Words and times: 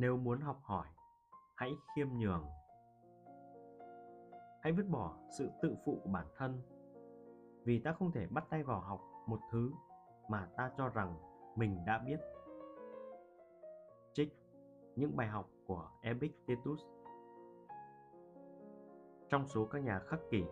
nếu 0.00 0.16
muốn 0.16 0.40
học 0.40 0.60
hỏi, 0.62 0.86
hãy 1.54 1.72
khiêm 1.94 2.08
nhường. 2.18 2.46
Hãy 4.62 4.72
vứt 4.72 4.86
bỏ 4.90 5.16
sự 5.38 5.50
tự 5.62 5.76
phụ 5.84 6.00
của 6.04 6.10
bản 6.10 6.26
thân. 6.36 6.62
Vì 7.64 7.78
ta 7.78 7.92
không 7.92 8.12
thể 8.12 8.26
bắt 8.30 8.44
tay 8.50 8.62
vào 8.62 8.80
học 8.80 9.00
một 9.26 9.40
thứ 9.52 9.72
mà 10.28 10.48
ta 10.56 10.70
cho 10.76 10.88
rằng 10.88 11.16
mình 11.56 11.84
đã 11.86 11.98
biết. 11.98 12.20
Trích 14.12 14.36
những 14.96 15.16
bài 15.16 15.26
học 15.26 15.48
của 15.66 15.90
epictetus. 16.02 16.80
Trong 19.28 19.46
số 19.46 19.66
các 19.66 19.82
nhà 19.82 19.98
khắc 19.98 20.20
kỷ, 20.30 20.44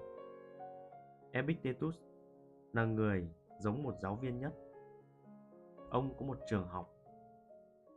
epictetus 1.33 1.97
là 2.73 2.85
người 2.85 3.31
giống 3.59 3.83
một 3.83 3.95
giáo 4.03 4.17
viên 4.17 4.39
nhất. 4.39 4.53
Ông 5.91 6.15
có 6.19 6.27
một 6.27 6.39
trường 6.47 6.69
học. 6.69 6.91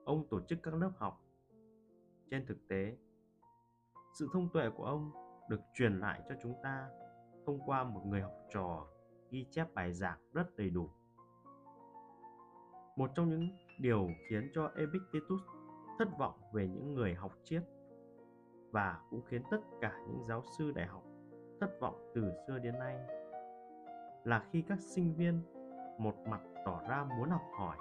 Ông 0.05 0.27
tổ 0.29 0.41
chức 0.41 0.59
các 0.63 0.73
lớp 0.73 0.91
học 0.97 1.21
trên 2.32 2.46
thực 2.46 2.68
tế, 2.68 2.98
sự 4.19 4.28
thông 4.33 4.50
tuệ 4.54 4.70
của 4.70 4.86
ông 4.86 5.11
được 5.50 5.61
truyền 5.74 6.00
lại 6.00 6.21
cho 6.29 6.36
chúng 6.43 6.54
ta 6.64 6.89
thông 7.46 7.60
qua 7.65 7.83
một 7.83 8.01
người 8.06 8.21
học 8.21 8.33
trò 8.50 8.87
ghi 9.32 9.46
chép 9.51 9.74
bài 9.74 9.93
giảng 9.93 10.20
rất 10.34 10.57
đầy 10.57 10.70
đủ. 10.70 10.89
Một 12.96 13.11
trong 13.15 13.29
những 13.29 13.50
điều 13.79 14.07
khiến 14.29 14.51
cho 14.56 14.71
epictetus 14.75 15.42
thất 16.00 16.07
vọng 16.18 16.39
về 16.54 16.68
những 16.68 16.93
người 16.93 17.14
học 17.14 17.32
triết 17.43 17.64
và 18.71 19.01
cũng 19.09 19.21
khiến 19.25 19.42
tất 19.51 19.61
cả 19.82 19.93
những 20.07 20.25
giáo 20.28 20.43
sư 20.57 20.71
đại 20.71 20.87
học 20.87 21.04
thất 21.59 21.70
vọng 21.82 22.11
từ 22.15 22.32
xưa 22.48 22.59
đến 22.59 22.79
nay 22.79 22.96
là 24.23 24.43
khi 24.51 24.61
các 24.61 24.79
sinh 24.79 25.15
viên 25.15 25.42
một 25.98 26.15
mặt 26.28 26.42
tỏ 26.65 26.82
ra 26.89 27.06
muốn 27.18 27.29
học 27.29 27.42
hỏi, 27.57 27.78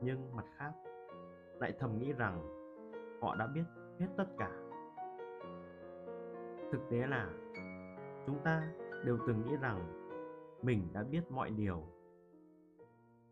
nhưng 0.00 0.36
mặt 0.36 0.44
khác 0.56 0.72
lại 1.60 1.72
thầm 1.78 1.98
nghĩ 1.98 2.12
rằng 2.12 2.61
họ 3.22 3.34
đã 3.34 3.46
biết 3.46 3.64
hết 3.98 4.08
tất 4.16 4.26
cả. 4.38 4.50
Thực 6.72 6.80
tế 6.90 7.06
là, 7.06 7.30
chúng 8.26 8.38
ta 8.44 8.72
đều 9.04 9.18
từng 9.26 9.42
nghĩ 9.42 9.56
rằng 9.56 10.02
mình 10.62 10.88
đã 10.92 11.02
biết 11.02 11.30
mọi 11.30 11.50
điều. 11.50 11.82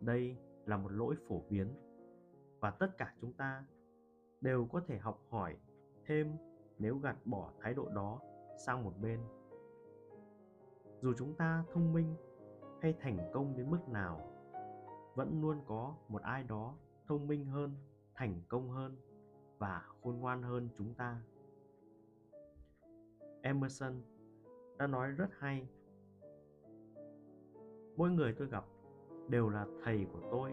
Đây 0.00 0.36
là 0.66 0.76
một 0.76 0.92
lỗi 0.92 1.14
phổ 1.28 1.42
biến 1.48 1.68
và 2.60 2.70
tất 2.70 2.98
cả 2.98 3.14
chúng 3.20 3.32
ta 3.32 3.64
đều 4.40 4.68
có 4.72 4.80
thể 4.86 4.98
học 4.98 5.20
hỏi 5.30 5.56
thêm 6.06 6.36
nếu 6.78 6.98
gạt 6.98 7.16
bỏ 7.24 7.52
thái 7.60 7.74
độ 7.74 7.88
đó 7.94 8.20
sang 8.66 8.84
một 8.84 8.92
bên. 9.02 9.20
Dù 11.02 11.12
chúng 11.18 11.34
ta 11.34 11.64
thông 11.72 11.92
minh 11.92 12.14
hay 12.82 12.94
thành 13.00 13.30
công 13.32 13.56
đến 13.56 13.70
mức 13.70 13.88
nào, 13.88 14.32
vẫn 15.14 15.40
luôn 15.42 15.60
có 15.66 15.94
một 16.08 16.22
ai 16.22 16.42
đó 16.42 16.74
thông 17.06 17.26
minh 17.26 17.44
hơn, 17.44 17.74
thành 18.14 18.42
công 18.48 18.70
hơn 18.70 18.96
và 19.60 19.82
khôn 20.02 20.20
ngoan 20.20 20.42
hơn 20.42 20.68
chúng 20.78 20.94
ta. 20.94 21.20
Emerson 23.42 24.02
đã 24.78 24.86
nói 24.86 25.10
rất 25.10 25.28
hay, 25.38 25.68
mỗi 27.96 28.10
người 28.10 28.34
tôi 28.38 28.48
gặp 28.48 28.64
đều 29.28 29.48
là 29.48 29.66
thầy 29.84 30.06
của 30.12 30.20
tôi 30.30 30.52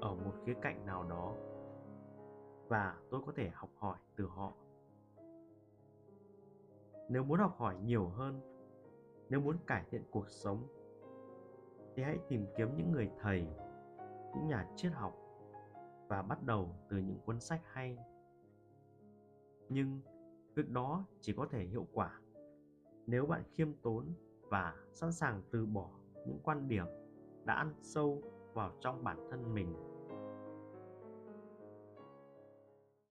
ở 0.00 0.14
một 0.14 0.32
khía 0.46 0.54
cạnh 0.62 0.86
nào 0.86 1.04
đó 1.04 1.34
và 2.68 2.96
tôi 3.10 3.20
có 3.26 3.32
thể 3.36 3.50
học 3.54 3.70
hỏi 3.78 3.98
từ 4.16 4.26
họ. 4.26 4.52
Nếu 7.08 7.24
muốn 7.24 7.38
học 7.38 7.54
hỏi 7.56 7.76
nhiều 7.84 8.08
hơn, 8.08 8.40
nếu 9.28 9.40
muốn 9.40 9.56
cải 9.66 9.84
thiện 9.90 10.02
cuộc 10.10 10.30
sống, 10.30 10.66
thì 11.94 12.02
hãy 12.02 12.18
tìm 12.28 12.46
kiếm 12.56 12.76
những 12.76 12.92
người 12.92 13.10
thầy, 13.20 13.46
những 14.34 14.46
nhà 14.46 14.68
triết 14.76 14.92
học 14.92 15.16
và 16.08 16.22
bắt 16.22 16.42
đầu 16.42 16.68
từ 16.88 16.96
những 16.96 17.18
cuốn 17.26 17.40
sách 17.40 17.60
hay 17.66 17.98
nhưng 19.72 20.00
việc 20.54 20.70
đó 20.70 21.04
chỉ 21.20 21.32
có 21.32 21.46
thể 21.50 21.64
hiệu 21.64 21.86
quả 21.92 22.20
nếu 23.06 23.26
bạn 23.26 23.42
khiêm 23.52 23.72
tốn 23.82 24.14
và 24.48 24.74
sẵn 24.92 25.12
sàng 25.12 25.42
từ 25.50 25.66
bỏ 25.66 25.90
những 26.26 26.38
quan 26.42 26.68
điểm 26.68 26.86
đã 27.44 27.54
ăn 27.54 27.74
sâu 27.82 28.22
vào 28.54 28.72
trong 28.80 29.04
bản 29.04 29.16
thân 29.30 29.54
mình. 29.54 29.74